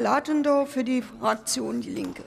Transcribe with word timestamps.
Latendorf 0.00 0.70
für 0.70 0.82
die 0.82 1.02
Fraktion 1.02 1.82
Die 1.82 1.90
Linke. 1.90 2.24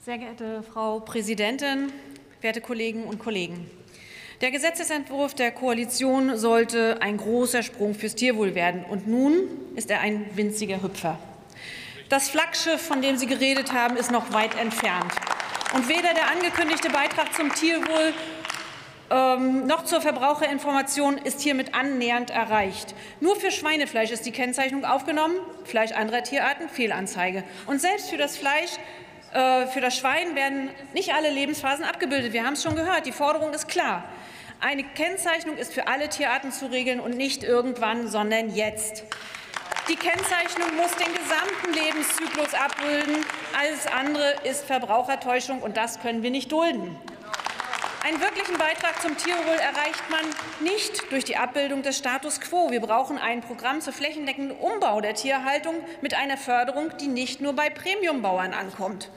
Sehr 0.00 0.18
geehrte 0.18 0.62
Frau 0.62 1.00
Präsidentin, 1.00 1.90
werte 2.42 2.60
Kolleginnen 2.60 3.06
und 3.06 3.18
Kollegen! 3.18 3.70
Der 4.42 4.50
Gesetzentwurf 4.50 5.32
der 5.32 5.52
Koalition 5.52 6.36
sollte 6.36 7.00
ein 7.00 7.16
großer 7.16 7.62
Sprung 7.62 7.94
fürs 7.94 8.14
Tierwohl 8.14 8.54
werden. 8.54 8.84
Und 8.84 9.08
nun 9.08 9.48
ist 9.74 9.90
er 9.90 10.00
ein 10.00 10.26
winziger 10.34 10.82
Hüpfer. 10.82 11.18
Das 12.10 12.28
Flaggschiff, 12.28 12.82
von 12.82 13.00
dem 13.00 13.16
Sie 13.16 13.26
geredet 13.26 13.72
haben, 13.72 13.96
ist 13.96 14.10
noch 14.10 14.34
weit 14.34 14.54
entfernt. 14.60 15.14
Und 15.72 15.88
weder 15.88 16.14
der 16.14 16.30
angekündigte 16.30 16.90
Beitrag 16.90 17.32
zum 17.34 17.54
Tierwohl 17.54 18.12
ähm, 19.10 19.66
noch 19.66 19.84
zur 19.84 20.00
Verbraucherinformation 20.00 21.18
ist 21.18 21.40
hiermit 21.40 21.74
annähernd 21.74 22.30
erreicht. 22.30 22.94
Nur 23.20 23.36
für 23.36 23.50
Schweinefleisch 23.50 24.10
ist 24.10 24.26
die 24.26 24.32
Kennzeichnung 24.32 24.84
aufgenommen, 24.84 25.36
Fleisch 25.64 25.92
anderer 25.92 26.22
Tierarten 26.22 26.68
Fehlanzeige. 26.68 27.44
Und 27.66 27.80
selbst 27.80 28.10
für 28.10 28.16
das 28.16 28.36
Fleisch 28.36 28.72
äh, 29.32 29.66
für 29.66 29.80
das 29.80 29.96
Schwein 29.96 30.34
werden 30.34 30.70
nicht 30.92 31.14
alle 31.14 31.30
Lebensphasen 31.30 31.84
abgebildet. 31.84 32.32
Wir 32.32 32.44
haben 32.44 32.54
es 32.54 32.62
schon 32.62 32.76
gehört. 32.76 33.06
Die 33.06 33.12
Forderung 33.12 33.52
ist 33.52 33.68
klar. 33.68 34.04
Eine 34.60 34.84
Kennzeichnung 34.84 35.56
ist 35.56 35.72
für 35.72 35.88
alle 35.88 36.08
Tierarten 36.08 36.52
zu 36.52 36.66
regeln 36.66 37.00
und 37.00 37.16
nicht 37.16 37.42
irgendwann, 37.42 38.08
sondern 38.08 38.54
jetzt. 38.54 39.04
Die 39.88 39.96
Kennzeichnung 39.96 40.76
muss 40.76 40.92
den 40.92 41.12
gesamten 41.12 41.72
Lebenszyklus 41.74 42.54
abbilden. 42.54 43.24
Alles 43.58 43.86
andere 43.86 44.34
ist 44.44 44.64
Verbrauchertäuschung, 44.64 45.60
und 45.60 45.76
das 45.76 46.00
können 46.00 46.22
wir 46.22 46.30
nicht 46.30 46.50
dulden. 46.50 46.96
Einen 48.04 48.20
wirklichen 48.20 48.58
Beitrag 48.58 49.00
zum 49.00 49.16
Tierwohl 49.16 49.54
erreicht 49.54 50.10
man 50.10 50.24
nicht 50.60 51.12
durch 51.12 51.24
die 51.24 51.36
Abbildung 51.36 51.82
des 51.82 51.98
Status 51.98 52.40
quo. 52.40 52.70
Wir 52.70 52.80
brauchen 52.80 53.16
ein 53.18 53.42
Programm 53.42 53.80
zur 53.80 53.92
flächendeckenden 53.92 54.56
Umbau 54.56 55.00
der 55.00 55.14
Tierhaltung 55.14 55.74
mit 56.00 56.14
einer 56.14 56.36
Förderung, 56.36 56.96
die 56.98 57.06
nicht 57.06 57.40
nur 57.40 57.52
bei 57.52 57.70
Premiumbauern 57.70 58.54
ankommt. 58.54 59.10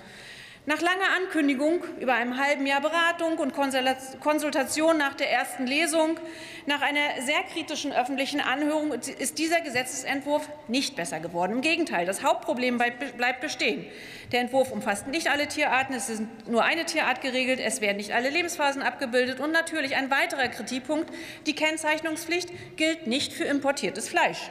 Nach 0.67 0.81
langer 0.81 1.16
Ankündigung 1.16 1.83
über 1.99 2.16
einem 2.16 2.39
halben 2.39 2.66
Jahr 2.66 2.81
Beratung 2.81 3.38
und 3.38 3.53
Konsultation 3.53 4.97
nach 4.97 5.13
der 5.13 5.31
ersten 5.31 5.67
Lesung, 5.67 6.19
nach 6.66 6.81
einer 6.81 7.21
sehr 7.21 7.44
kritischen 7.53 7.94
öffentlichen 7.94 8.41
Anhörung 8.41 8.91
ist 8.93 9.38
dieser 9.38 9.61
Gesetzentwurf 9.61 10.49
nicht 10.67 10.95
besser 10.95 11.19
geworden. 11.19 11.52
Im 11.52 11.61
Gegenteil, 11.61 12.08
das 12.08 12.23
Hauptproblem 12.23 12.80
bleibt 12.80 13.41
bestehen. 13.41 13.86
Der 14.31 14.39
Entwurf 14.39 14.71
umfasst 14.71 15.05
nicht 15.05 15.30
alle 15.30 15.47
Tierarten, 15.47 15.93
es 15.93 16.09
ist 16.09 16.23
nur 16.47 16.63
eine 16.63 16.86
Tierart 16.86 17.21
geregelt, 17.21 17.59
es 17.63 17.80
werden 17.80 17.97
nicht 17.97 18.11
alle 18.11 18.31
Lebensphasen 18.31 18.81
abgebildet 18.81 19.39
und 19.39 19.52
natürlich 19.52 19.95
ein 19.95 20.09
weiterer 20.09 20.47
Kritikpunkt, 20.47 21.13
die 21.45 21.53
Kennzeichnungspflicht 21.53 22.49
gilt 22.75 23.05
nicht 23.05 23.33
für 23.33 23.43
importiertes 23.43 24.09
Fleisch. 24.09 24.49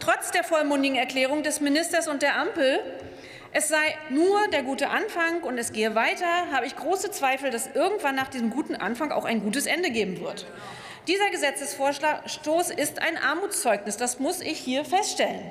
Trotz 0.00 0.30
der 0.30 0.42
vollmundigen 0.42 0.96
Erklärung 0.96 1.42
des 1.42 1.60
Ministers 1.60 2.08
und 2.08 2.22
der 2.22 2.36
Ampel 2.36 2.80
es 3.52 3.68
sei 3.68 3.96
nur 4.10 4.48
der 4.48 4.62
gute 4.62 4.90
Anfang 4.90 5.42
und 5.42 5.58
es 5.58 5.72
gehe 5.72 5.94
weiter, 5.94 6.50
habe 6.52 6.66
ich 6.66 6.76
große 6.76 7.10
Zweifel, 7.10 7.50
dass 7.50 7.68
irgendwann 7.74 8.14
nach 8.14 8.28
diesem 8.28 8.50
guten 8.50 8.76
Anfang 8.76 9.10
auch 9.10 9.24
ein 9.24 9.42
gutes 9.42 9.66
Ende 9.66 9.90
geben 9.90 10.20
wird. 10.20 10.46
Dieser 11.08 11.30
Gesetzesvorstoß 11.30 12.70
ist 12.70 13.00
ein 13.00 13.16
Armutszeugnis. 13.16 13.96
Das 13.96 14.20
muss 14.20 14.42
ich 14.42 14.58
hier 14.58 14.84
feststellen. 14.84 15.50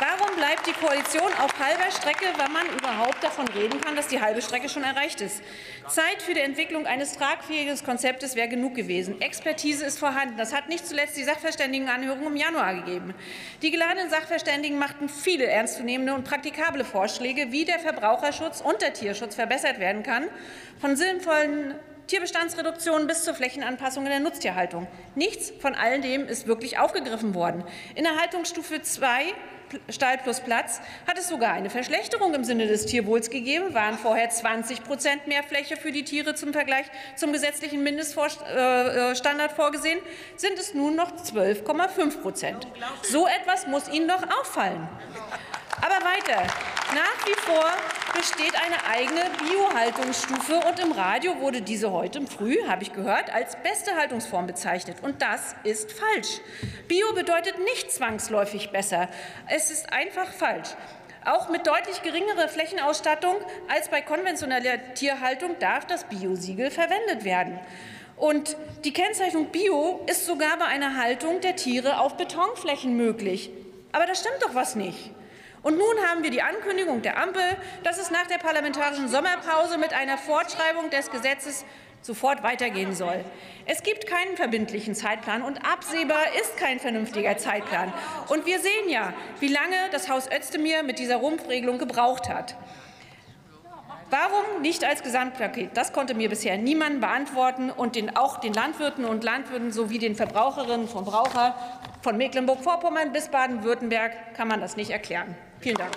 Warum 0.00 0.36
bleibt 0.36 0.64
die 0.64 0.72
Koalition 0.74 1.32
auf 1.40 1.58
halber 1.58 1.90
Strecke, 1.90 2.26
wenn 2.36 2.52
man 2.52 2.66
überhaupt 2.68 3.20
davon 3.24 3.48
reden 3.48 3.80
kann, 3.80 3.96
dass 3.96 4.06
die 4.06 4.20
halbe 4.20 4.40
Strecke 4.40 4.68
schon 4.68 4.84
erreicht 4.84 5.20
ist? 5.20 5.42
Zeit 5.88 6.22
für 6.22 6.34
die 6.34 6.40
Entwicklung 6.40 6.86
eines 6.86 7.16
tragfähigen 7.16 7.76
Konzeptes 7.84 8.36
wäre 8.36 8.46
genug 8.46 8.76
gewesen. 8.76 9.20
Expertise 9.20 9.84
ist 9.84 9.98
vorhanden. 9.98 10.36
Das 10.36 10.54
hat 10.54 10.68
nicht 10.68 10.86
zuletzt 10.86 11.16
die 11.16 11.24
Sachverständigenanhörung 11.24 12.28
im 12.28 12.36
Januar 12.36 12.76
gegeben. 12.76 13.12
Die 13.60 13.72
geladenen 13.72 14.08
Sachverständigen 14.08 14.78
machten 14.78 15.08
viele 15.08 15.46
ernstzunehmende 15.46 16.14
und 16.14 16.22
praktikable 16.22 16.84
Vorschläge, 16.84 17.50
wie 17.50 17.64
der 17.64 17.80
Verbraucherschutz 17.80 18.60
und 18.60 18.80
der 18.80 18.92
Tierschutz 18.92 19.34
verbessert 19.34 19.80
werden 19.80 20.04
kann, 20.04 20.28
von 20.80 20.94
sinnvollen 20.94 21.74
Tierbestandsreduktion 22.06 23.08
bis 23.08 23.24
zur 23.24 23.34
Flächenanpassung 23.34 24.04
in 24.04 24.10
der 24.10 24.20
Nutztierhaltung. 24.20 24.86
Nichts 25.16 25.52
von 25.58 25.74
all 25.74 26.00
dem 26.00 26.28
ist 26.28 26.46
wirklich 26.46 26.78
aufgegriffen 26.78 27.34
worden. 27.34 27.64
In 27.96 28.04
der 28.04 28.16
Haltungsstufe 28.16 28.80
2 28.80 29.34
Stall 29.88 30.18
plus 30.18 30.40
Platz 30.40 30.80
hat 31.06 31.18
es 31.18 31.28
sogar 31.28 31.52
eine 31.52 31.70
Verschlechterung 31.70 32.34
im 32.34 32.44
Sinne 32.44 32.66
des 32.66 32.86
Tierwohls 32.86 33.30
gegeben. 33.30 33.74
Waren 33.74 33.98
vorher 33.98 34.30
20 34.30 34.84
Prozent 34.84 35.26
mehr 35.26 35.42
Fläche 35.42 35.76
für 35.76 35.92
die 35.92 36.04
Tiere 36.04 36.34
zum 36.34 36.52
Vergleich 36.52 36.86
zum 37.16 37.32
gesetzlichen 37.32 37.82
Mindeststandard 37.82 39.52
vorgesehen, 39.52 40.00
sind 40.36 40.58
es 40.58 40.74
nun 40.74 40.96
noch 40.96 41.12
12,5 41.12 42.20
Prozent. 42.20 42.66
So 43.02 43.26
etwas 43.26 43.66
muss 43.66 43.88
Ihnen 43.88 44.08
doch 44.08 44.22
auffallen. 44.40 44.88
Aber 45.80 46.04
weiter. 46.04 46.46
Nach 46.94 47.26
wie 47.26 47.34
vor 47.40 47.70
besteht 48.16 48.54
eine 48.56 48.82
eigene 48.86 49.20
Biohaltungsstufe 49.38 50.54
und 50.66 50.78
im 50.80 50.92
Radio 50.92 51.38
wurde 51.38 51.60
diese 51.60 51.92
heute 51.92 52.26
früh, 52.26 52.56
habe 52.66 52.82
ich 52.82 52.94
gehört, 52.94 53.30
als 53.30 53.56
beste 53.62 53.94
Haltungsform 53.94 54.46
bezeichnet. 54.46 54.96
Und 55.02 55.20
das 55.20 55.54
ist 55.64 55.92
falsch. 55.92 56.40
Bio 56.88 57.12
bedeutet 57.14 57.58
nicht 57.58 57.92
zwangsläufig 57.92 58.70
besser. 58.70 59.08
Es 59.48 59.70
ist 59.70 59.92
einfach 59.92 60.32
falsch. 60.32 60.70
Auch 61.26 61.50
mit 61.50 61.66
deutlich 61.66 62.02
geringerer 62.02 62.48
Flächenausstattung 62.48 63.36
als 63.68 63.90
bei 63.90 64.00
konventioneller 64.00 64.94
Tierhaltung 64.94 65.58
darf 65.58 65.84
das 65.84 66.04
Biosiegel 66.04 66.70
verwendet 66.70 67.24
werden. 67.24 67.60
Und 68.16 68.56
die 68.84 68.94
Kennzeichnung 68.94 69.48
Bio 69.48 70.00
ist 70.06 70.24
sogar 70.24 70.56
bei 70.58 70.64
einer 70.64 70.96
Haltung 70.96 71.42
der 71.42 71.54
Tiere 71.54 72.00
auf 72.00 72.16
Betonflächen 72.16 72.96
möglich. 72.96 73.50
Aber 73.92 74.06
da 74.06 74.14
stimmt 74.14 74.38
doch 74.40 74.54
was 74.54 74.74
nicht. 74.74 75.10
Und 75.62 75.76
nun 75.76 75.96
haben 76.08 76.22
wir 76.22 76.30
die 76.30 76.42
Ankündigung 76.42 77.02
der 77.02 77.20
Ampel, 77.20 77.42
dass 77.82 77.98
es 77.98 78.10
nach 78.10 78.26
der 78.26 78.38
parlamentarischen 78.38 79.08
Sommerpause 79.08 79.78
mit 79.78 79.92
einer 79.92 80.18
Fortschreibung 80.18 80.90
des 80.90 81.10
Gesetzes 81.10 81.64
sofort 82.00 82.42
weitergehen 82.42 82.94
soll. 82.94 83.24
Es 83.66 83.82
gibt 83.82 84.06
keinen 84.06 84.36
verbindlichen 84.36 84.94
Zeitplan 84.94 85.42
und 85.42 85.58
absehbar 85.58 86.22
ist 86.40 86.56
kein 86.56 86.78
vernünftiger 86.78 87.36
Zeitplan. 87.38 87.92
Und 88.28 88.46
wir 88.46 88.60
sehen 88.60 88.88
ja, 88.88 89.12
wie 89.40 89.48
lange 89.48 89.76
das 89.90 90.08
Haus 90.08 90.28
Özdemir 90.30 90.82
mit 90.84 90.98
dieser 90.98 91.16
Rumpfregelung 91.16 91.78
gebraucht 91.78 92.28
hat. 92.28 92.56
Warum 94.10 94.62
nicht 94.62 94.84
als 94.84 95.02
Gesamtpaket? 95.02 95.76
Das 95.76 95.92
konnte 95.92 96.14
mir 96.14 96.30
bisher 96.30 96.56
niemand 96.56 97.02
beantworten 97.02 97.70
und 97.70 97.94
den, 97.94 98.16
auch 98.16 98.40
den 98.40 98.54
Landwirten 98.54 99.04
und 99.04 99.22
Landwirten 99.22 99.70
sowie 99.70 99.98
den 99.98 100.14
Verbraucherinnen 100.14 100.80
und 100.80 100.90
Verbrauchern 100.90 101.52
von 102.00 102.16
Mecklenburg-Vorpommern 102.16 103.12
bis 103.12 103.28
Baden-Württemberg 103.28 104.34
kann 104.34 104.48
man 104.48 104.62
das 104.62 104.76
nicht 104.76 104.90
erklären. 104.90 105.36
Vielen 105.60 105.76
Dank. 105.76 105.92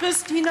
Christina 0.00 0.40